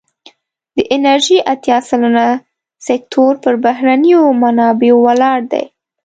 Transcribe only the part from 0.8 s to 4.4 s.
انرژی اتیا سلنه سکتور پر بهرنیو